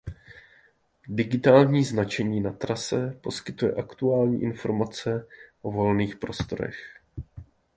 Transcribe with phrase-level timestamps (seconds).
[1.07, 5.27] Digitální značení na trase poskytuje aktuální informace
[5.61, 6.75] o volných prostorech.